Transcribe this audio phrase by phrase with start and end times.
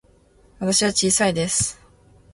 [0.57, 1.79] 私は小さいです。